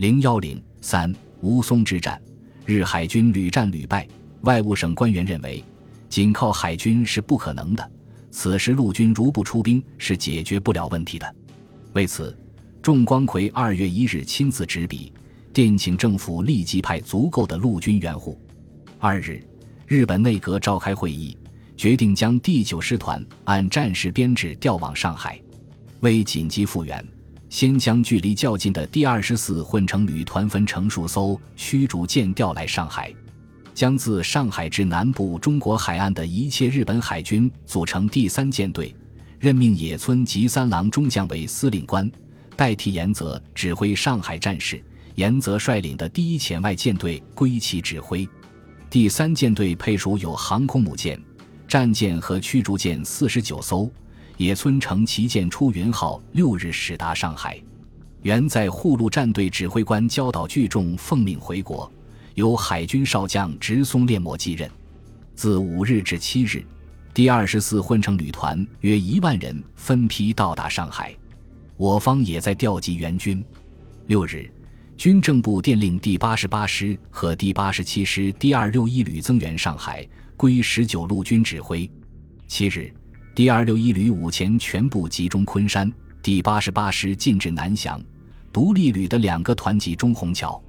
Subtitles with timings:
[0.00, 2.18] 零幺零三吴淞之战，
[2.64, 4.08] 日海军屡战屡败。
[4.40, 5.62] 外务省官员认为，
[6.08, 7.90] 仅靠海军是不可能的。
[8.30, 11.34] 此时陆军如不出兵，是解决不了问题的。
[11.92, 12.34] 为此，
[12.80, 15.12] 仲光奎二月一日亲自执笔，
[15.52, 18.40] 电请政府立即派足够的陆军援护。
[18.98, 19.46] 二日，
[19.86, 21.36] 日本内阁召开会议，
[21.76, 25.38] 决定将第九师团按战时编制调往上海。
[26.00, 27.06] 为紧急复员，
[27.50, 33.12] 先将距离较近的第二十四混成旅团分成数艘驱逐舰调来上海。
[33.74, 38.94] 将自上海至南部中国海岸的一切日本海军组成第三舰队，
[39.38, 42.10] 任命野村吉三郎中将为司令官，
[42.56, 44.82] 代替岩泽指挥上海战事。
[45.16, 48.28] 岩泽率领的第一前外舰队归其指挥。
[48.88, 51.20] 第三舰队配属有航空母舰、
[51.66, 53.90] 战舰和驱逐舰四十九艘。
[54.40, 57.62] 野村乘旗舰出云号六日驶达上海，
[58.22, 61.92] 原在护路战队指挥官焦岛聚重奉命回国。
[62.36, 64.70] 由海军少将直松烈摩继任。
[65.34, 66.64] 自五日至七日，
[67.12, 71.14] 第二十四混成旅团约一万人分批到达上海，
[71.76, 73.44] 我方也在调集援军。
[74.06, 74.50] 六日，
[74.96, 81.86] 军政部电令第八十八师和第八十七师第二六一旅增援上海，归十九路军指挥。
[82.48, 82.90] 七日，
[83.40, 85.90] 第二六一旅五前全部集中昆山，
[86.22, 87.98] 第八十八师进至南翔，
[88.52, 90.62] 独立旅的两个团集中虹桥。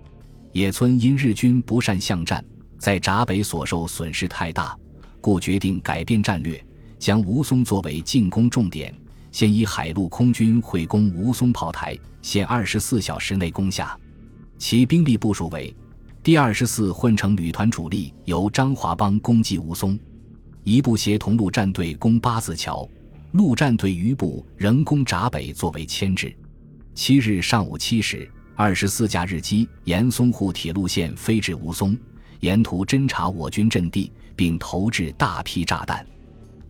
[0.53, 2.41] 野村因日军不善巷战，
[2.77, 4.73] 在闸北所受损失太大，
[5.19, 6.65] 故决定改变战略，
[6.97, 8.95] 将吴淞作为进攻重点，
[9.33, 13.99] 先以海陆空军会攻吴淞炮台，限二十四小时内攻下。
[14.57, 15.75] 其兵力部署为：
[16.23, 19.99] 第二十四混成旅团主力由张华邦攻击吴淞，
[20.63, 22.87] 一部协同陆战队攻八字桥，
[23.31, 26.35] 陆战队余部仍攻闸北，作为牵制。
[26.93, 28.29] 七日上午七时。
[28.53, 31.97] 二十四架日机沿淞沪铁路线飞至吴淞，
[32.41, 36.05] 沿途侦察我军阵地，并投掷大批炸弹。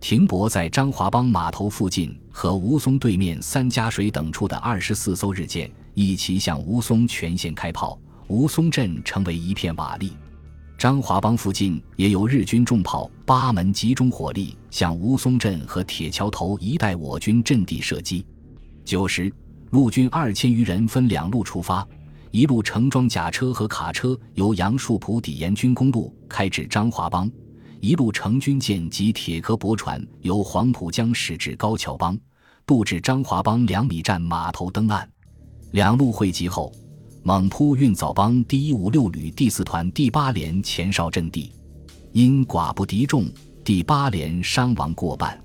[0.00, 10.12] 停泊在张华浜码头附近和吴淞对面三家水等处的二十四艘日舰一齐向吴淞全线开炮，吴淞镇成为一片瓦砾。
[10.82, 18.26] 张华邦附近也有日军重炮八门集中火力向吴淞镇和铁桥头一带我军阵地射击。
[18.84, 19.32] 九时。
[19.70, 21.86] 陆军二千余人分两路出发，
[22.32, 27.30] 一路乘装甲车和卡车由杨树浦底沿军公路开至张华邦，
[27.80, 32.18] 一路乘军舰及铁壳驳船由黄浦江驶至高桥帮，
[32.66, 35.08] 渡至张华邦两米站码头登岸。
[35.70, 36.72] 两路汇集后，
[37.24, 41.52] 猛扑运枣帮第一五六旅第四团第八连前哨阵地，
[42.10, 43.26] 因寡不敌众，
[43.62, 45.40] 第八连伤亡过半，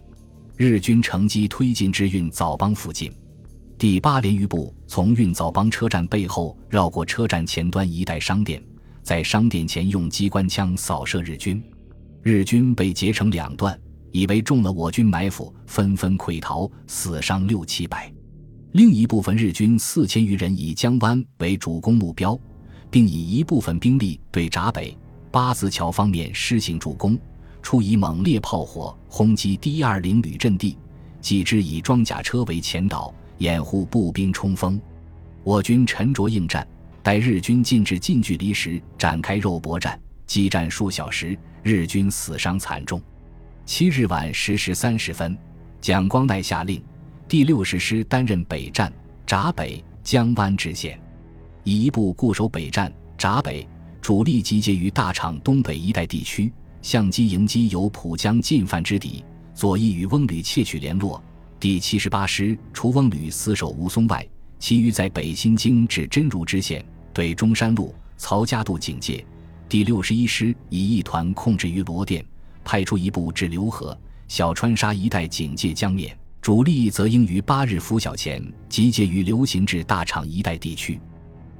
[0.55, 3.11] 日军乘机推进至运枣帮附近。
[3.77, 8.59] 第八连余部从运枣帮车站背后绕过车站前端一带商店，
[9.03, 11.63] 在商店前用机关枪扫射日军，
[12.23, 13.79] 日军被截成两段，
[14.11, 18.11] 以为中了我军埋伏，纷纷溃逃，死伤六七百。
[18.77, 22.39] 另一部分日军四千余人以江湾为主攻目标，
[22.91, 24.95] 并以一部分兵力对闸北
[25.31, 27.17] 八字桥方面施行主攻，
[27.63, 30.77] 初以猛烈炮火轰击第二零旅阵地，
[31.19, 33.11] 继之以装甲车为前导。
[33.39, 34.79] 掩护步兵冲锋，
[35.43, 36.67] 我军沉着应战。
[37.01, 43.01] 待日军进至近距离时，展开肉搏战，激战数小时，日军死伤惨重。
[43.65, 45.35] 七日晚十时三十分，
[45.81, 46.79] 蒋光鼐下令，
[47.27, 48.91] 第六十师担任北站、
[49.25, 50.97] 闸北、江湾支线，
[51.65, 53.67] 以一部固守北站、闸北，
[53.99, 56.49] 主力集结于大厂东北一带地区，
[56.81, 61.21] 相机迎击由浦江进犯之敌，左翼与翁旅窃取联络。
[61.59, 64.25] 第七十八师除翁旅死守吴淞外，
[64.57, 69.25] 其余在北新泾至真如支线，对中山路、曹家渡警戒。
[69.67, 72.23] 第六十一师以一团控制于罗店，
[72.63, 73.99] 派出一部至浏河、
[74.29, 76.17] 小川沙一带警戒江面，
[76.47, 80.97] 主力则应于八日拂晓前集结于流行至大厂一带地区。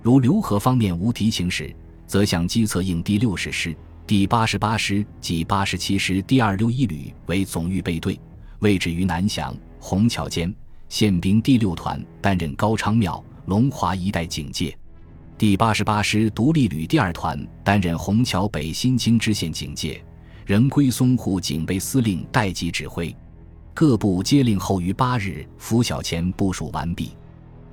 [0.02, 1.76] 如浏河方面无敌情时，
[2.06, 3.76] 则向机侧应第六十师、
[4.06, 8.18] 第八十八师及八十七师第二六一旅为总预备队，
[8.60, 9.54] 位置于南翔。
[9.78, 10.56] 虹桥间，
[10.88, 14.72] 宪兵第六团担任高昌庙、龙华一带警戒；
[15.38, 20.02] 第八十八师独立旅第二团担任虹桥北新泾支线警戒，
[20.46, 23.14] 仍归淞沪警备司令代级指挥。
[23.80, 27.12] 各部接令后于八日拂晓前部署完毕。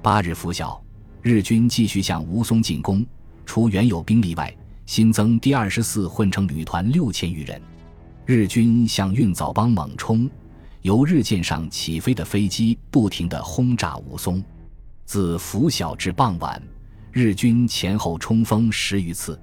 [0.03, 0.79] 八日拂晓，
[1.23, 3.03] 日军继续向吴淞进攻，
[3.47, 4.55] 除原有兵力外，
[4.85, 7.59] 新增第二十四混成旅团六千余人。
[8.27, 10.29] 日军向运枣帮猛冲。
[10.83, 14.45] 由日舰上起飞的飞机不停地轰炸吴淞，
[15.07, 16.63] 自拂晓至傍晚，
[17.13, 19.41] 日军前后冲锋十余次，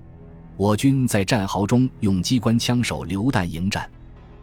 [0.57, 3.89] 我军在战壕中用机关枪手榴弹迎战，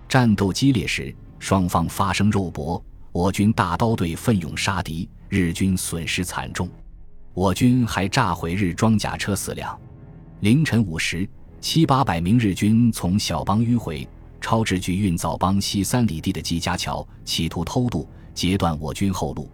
[0.09, 2.83] 战斗激烈时，双方发生肉搏，
[3.13, 6.69] 我军大刀队奋勇杀敌，日军损失惨重。
[7.35, 9.79] 我军还炸毁日装甲车四辆。
[10.41, 11.29] 凌晨五时，
[11.61, 14.07] 七八百名日军从小邦迂回，
[14.41, 19.49] 超至距运枣帮西三里地的季家桥，企图偷渡，截断我军后路。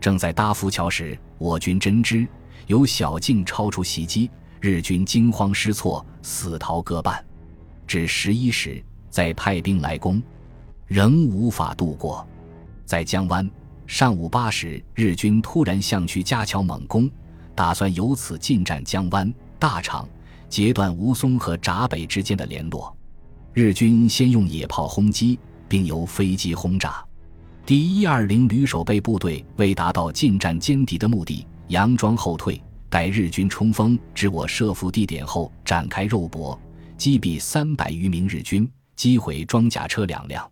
[0.00, 2.26] 正在搭浮桥时，我军侦知
[2.66, 4.30] 有小径超出袭击，
[4.60, 7.22] 日军惊慌失措，死逃各半。
[7.86, 10.22] 至十一时，再派兵来攻，
[10.88, 12.26] 仍无法渡过。
[12.84, 13.48] 在江湾，
[13.86, 17.08] 上午八时，日军突然向徐家桥猛攻，
[17.54, 20.08] 打算由此进占江湾、大场，
[20.48, 22.96] 截断吴淞和闸北之间的联络。
[23.52, 25.38] 日军先用野炮轰击，
[25.68, 27.04] 并由飞机轰炸。
[27.66, 32.58] 第一二零旅守备部队为达到进占歼敌的目的，佯装后退，
[32.88, 36.58] 待日军冲锋至我设伏地点后，展开肉搏，
[36.96, 40.50] 击毙三百余名日军，击毁装甲车两辆。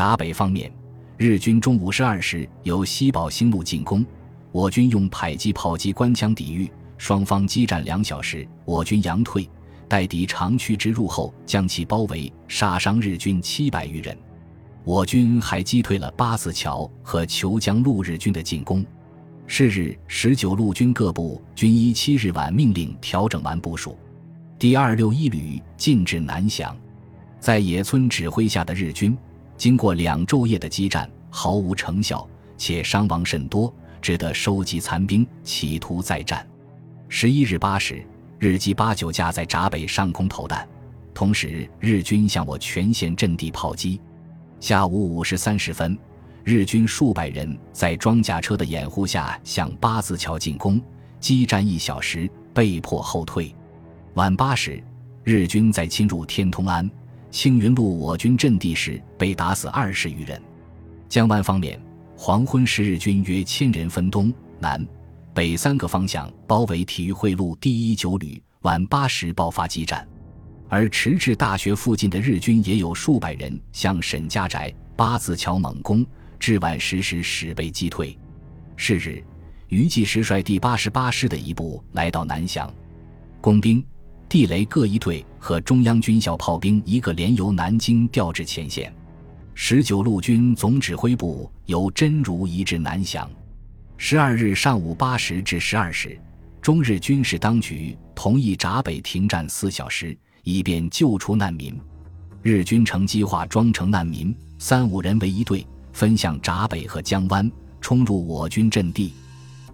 [0.00, 0.72] 闸北方面，
[1.18, 4.02] 日军中午十二时由西宝兴路进攻，
[4.50, 9.46] 我军用迫击炮机关枪抵御，双方激战两小时，我军佯退，
[9.86, 14.16] 待敌长驱直入后，将其包围，杀伤日军七百余人。
[14.84, 18.82] 我军还击退了八字桥和虬江路日军的进攻。
[19.46, 23.98] 是日，十九路军各部均依七日晚命令调整完部署。
[24.58, 26.74] 第二六一旅进至南翔，
[27.38, 29.14] 在野村指挥下的日军，
[29.60, 32.26] 经过两昼夜的激战，毫无成效，
[32.56, 33.70] 且伤亡甚多，
[34.00, 36.48] 只得收集残兵，企图再战。
[37.10, 38.02] 十一日八时，
[38.38, 40.66] 日机八九架在闸北上空投弹，
[41.12, 44.00] 同时日军向我全线阵地炮击。
[44.60, 45.94] 下午五时三十分，
[46.42, 50.80] 日军数百人在装甲车的掩护下向八字桥进攻，
[51.18, 53.54] 激战一小时，被迫后退。
[54.14, 54.82] 晚八时，
[55.22, 56.90] 日军在侵入天通庵、
[57.30, 60.40] 青云路我军阵地时被打死二十余人。
[61.08, 61.80] 江湾方面，
[62.16, 64.84] 黄昏时日军约千人分东南
[65.32, 70.06] 北三个方向包围体育会路第一九旅，晚八时爆发激战。
[70.68, 76.04] 而迟滞大学附近的日军也有数百人向沈家宅、八字桥猛攻，
[76.38, 78.16] 至晚时时始被击退。
[78.76, 79.22] 是日，
[79.68, 82.72] 余继时率第八十八师的一部来到南翔，
[83.40, 83.84] 工兵、
[84.30, 88.94] 地雷各一队和中央军校炮兵一个连由南京调至前线。
[89.54, 93.28] 十九路军总指挥部由真如移至南翔。
[93.96, 96.16] 十二日上午八时至十二时，
[96.62, 100.16] 中日军事当局同意闸北停战四小时。
[100.42, 101.78] 以便救出难民，
[102.40, 109.12] 日军乘机化装成难民，三五人为一队，分向闸北和江湾，冲入我军阵地。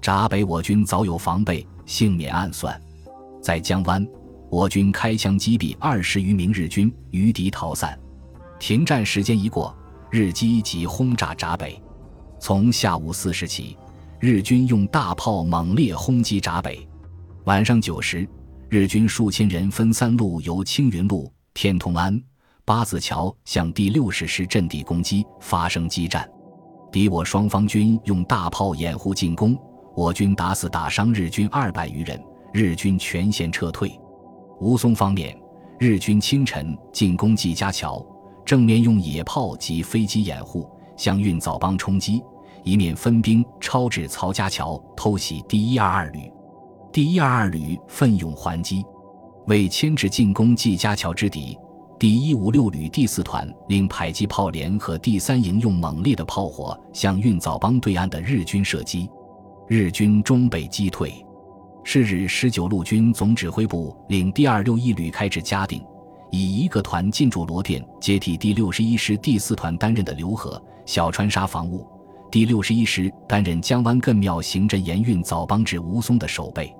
[0.03, 2.79] 闸北我军早有防备，幸免暗算。
[3.41, 4.05] 在江湾，
[4.51, 7.99] 我军开枪击毙二十余名日军，余敌逃散。
[8.59, 9.77] 停战时间一过，
[10.11, 11.81] 日机即轰炸闸北。
[12.39, 13.77] 从下午四时起，
[14.21, 16.87] 日军用大炮猛烈轰击闸北。
[17.45, 18.29] 晚上九时。
[18.69, 22.21] 日军数千人分三路由青云路、天通庵、
[22.65, 26.29] 八字桥向第六十师阵地攻击，发生激战。
[26.91, 29.57] 敌我双方军用大炮掩护进攻，
[29.95, 32.21] 我军打死打伤日军二百余人，
[32.53, 33.97] 日军全线撤退。
[34.59, 35.39] 吴淞方面，
[35.79, 38.05] 日军清晨进攻季家桥，
[38.45, 42.23] 正面用野炮及飞机掩护，向运枣帮冲击，
[42.65, 46.33] 一面分兵抄至曹家桥偷袭第一二二旅。
[46.91, 48.83] 第一二二旅奋勇还击，
[49.47, 51.59] 为牵制进攻季家桥之敌，
[51.99, 59.11] 第一五六旅第四团令迫击炮连和第三营用猛烈的炮火向运枣帮对岸的日军射击，
[59.69, 61.26] 日军终被击退。
[61.89, 65.81] 是日，十九路军总指挥部领第二六一旅开至嘉定，
[66.33, 71.87] 以一个团进驻罗店，接替第六十一师第四团担任的刘河、小川沙防务，
[72.29, 76.75] 第六十一师担任江湾艮庙行阵盐运枣帮至吴淞的守备。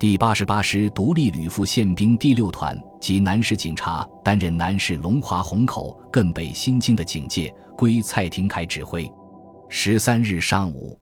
[0.00, 9.08] 第八十八师独立旅副宪兵第六团及南市警察担任南市龙华虹口、艮北新京的警戒，归蔡廷锴指挥。
[9.68, 10.98] 十三日上午，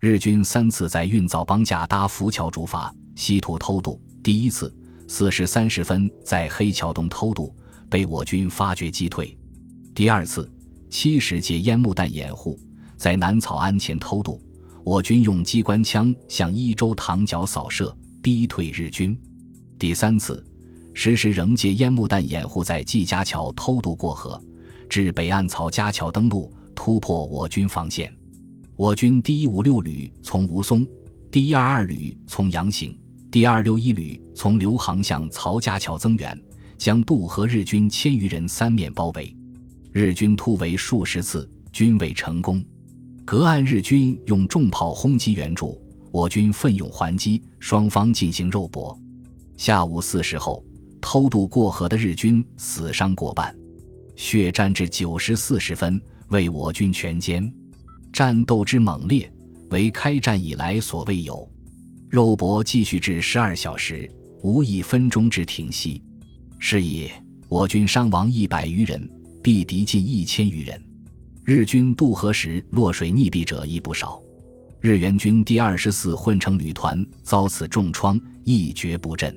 [0.00, 4.00] 日军三次在运枣帮架搭浮桥竹筏，稀土偷渡。
[4.22, 4.74] 第一次，
[5.06, 7.54] 四时三十分在黑桥东偷渡，
[7.90, 9.36] 被我军发觉击退。
[9.94, 10.50] 第二次，
[10.88, 12.58] 七时借烟幕弹掩护，
[12.96, 14.42] 在南草庵前偷渡，
[14.84, 17.94] 我军用机关枪向一州塘角扫射。
[18.22, 19.18] 逼退日军。
[19.78, 20.42] 第三次，
[20.94, 24.42] 十时仍借烟幕弹掩护，在季家桥偷渡过河，
[24.88, 28.10] 至北岸曹家桥登陆，突破我军防线。
[28.80, 30.88] 我军第一五六旅从吴淞，
[31.30, 32.98] 第一二二旅从杨行，
[33.30, 36.42] 第二六一旅从刘航向曹家桥增援，
[36.78, 39.36] 将渡河日军千余人三面包围，
[39.92, 42.64] 日军突围数十次，均未成功。
[43.26, 45.78] 隔岸日军用重炮轰击援助，
[46.10, 48.98] 我军奋勇还击，双方进行肉搏。
[49.58, 50.64] 下午四时后，
[51.02, 53.54] 偷渡过河的日军死伤过半，
[54.16, 57.52] 血战至九时四十分，为我军全歼。
[58.12, 59.30] 战斗之猛烈，
[59.70, 61.48] 为开战以来所未有。
[62.08, 64.10] 肉搏继续至十二小时，
[64.42, 66.02] 无一分钟之停息。
[66.58, 67.08] 是以，
[67.48, 69.08] 我军伤亡一百余人，
[69.42, 70.82] 毙敌近一千余人。
[71.44, 74.20] 日军渡河时落水溺毙者亦不少。
[74.80, 79.34] 日援军第二十四混成旅团遭此重创，一蹶不振。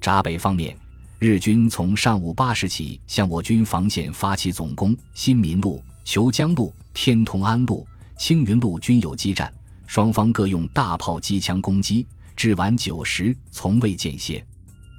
[0.00, 0.76] 闸北方面，
[1.18, 7.86] 日军从上午八时起向我军防线发起总攻，新民路、虬江路、天同安路、
[8.18, 9.50] 青云路均有激战。
[9.86, 12.06] 双方各用大炮、机枪攻击，
[12.36, 14.44] 至晚九时从未间歇。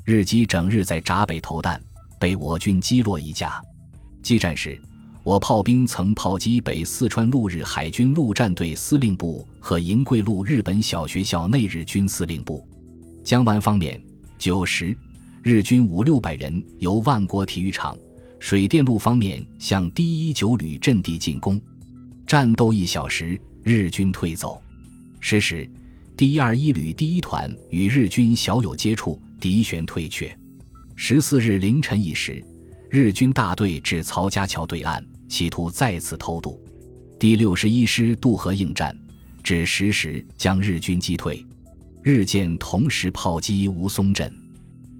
[0.04, 1.80] 日机整日在闸北投弹，
[2.20, 3.62] 被我军击落一架。
[4.24, 4.82] 激战时，
[5.22, 12.68] 我炮兵曾炮击北四川陆日海军陆战队司令部和银桂路日本小学校内日军司令部。
[13.24, 14.02] 江湾方面，
[14.40, 14.98] 九时，
[15.44, 17.96] 日军五六百人由万国体育场、
[18.40, 21.62] 水电路方面向第一九旅阵地进攻，
[22.30, 24.62] 战斗一小时，日军退走。
[25.20, 25.68] 十时，
[26.16, 30.32] 第一二一旅第一团与日军小有接触，敌旋退却。
[30.96, 32.46] 十四日凌晨一时，
[32.88, 36.62] 日军大队至曹家桥对岸，企图再次偷渡。
[37.20, 38.96] 第六十一师渡河应战，
[39.42, 41.44] 至十时将日军击退。
[42.04, 44.32] 日舰同时炮击吴淞镇。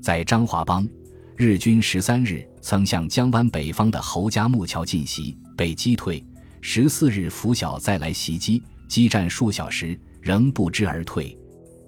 [0.02, 0.90] 在张华浜，
[1.38, 6.26] 日军十三日曾向江湾北方的侯家木桥进袭，被击退。
[6.62, 10.00] 十四日拂晓再来袭击，激战数小时。
[10.22, 11.36] 仍不知而退，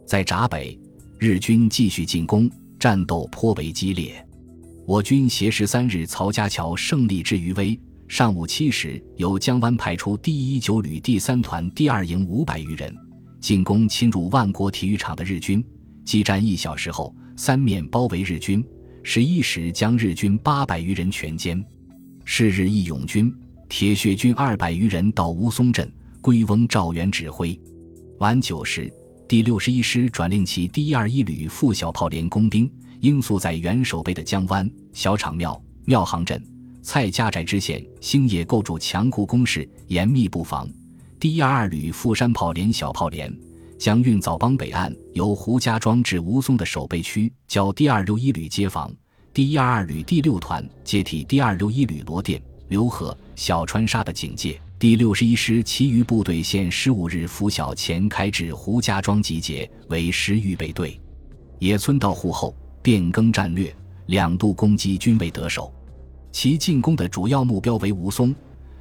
[0.06, 0.80] 在闸北，
[1.20, 2.50] 日军继续进攻，
[2.80, 4.26] 战斗颇为激烈。
[4.88, 12.96] 我军携十三日曹家桥胜利之余威，上午七时由江湾派出第一九旅第三团第二营五百余人，
[13.42, 15.62] 进攻侵入万国体育场的日军。
[16.06, 18.66] 激战一小时后，三面包围日军，
[19.04, 21.62] 十一时将日军八百余人全歼。
[22.24, 23.34] 是日义勇军、
[23.72, 27.58] 铁血军二百余人到吴淞镇，归翁赵元指挥。
[28.18, 28.92] 晚九时，
[29.30, 36.46] 第六十一师转令其第一二一旅副小炮连工兵，应速在原守备的江湾、小场庙、庙行镇、
[36.82, 40.70] 蔡家寨支线星野构筑强固工事，严密布防。
[41.18, 43.34] 第一二二旅副山炮连小炮连
[43.80, 48.94] 将运枣帮北岸由胡家庄至吴淞的守备区交第二六一旅接防。
[49.34, 52.40] 第一二二旅第六团接替第二六一旅罗店、
[52.72, 54.58] 刘河、小川沙的警戒。
[54.80, 60.98] 第六十一师其余部队限十五日拂晓前开至胡家庄集结，为师预备队。
[61.60, 63.76] 野村到沪后变更战略，
[64.06, 65.70] 两度攻击均未得手。
[66.32, 68.34] 其进攻的主要目标为吴淞，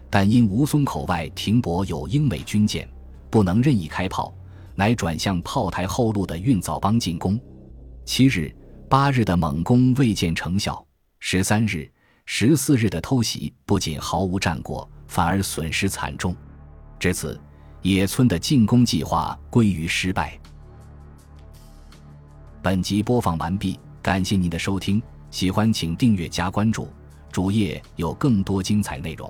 [0.09, 2.89] 但因吴淞口外停泊有英美军舰，
[3.29, 4.33] 不能任意开炮，
[4.77, 7.37] 乃转向炮台后路的运枣帮进攻。
[8.05, 8.55] 七日、
[8.89, 10.87] 八日的猛攻未见成效，
[11.19, 11.91] 十三日、
[12.25, 14.89] 十四日的偷袭不仅毫无战果。
[15.07, 16.33] 反而损失惨重，
[16.97, 17.37] 至此，
[17.83, 20.39] 野村的进攻计划归于失败。
[22.63, 26.87] 本集播放完毕，感谢您的收听，喜欢请订阅加关注，
[27.33, 29.29] 主页有更多精彩内容。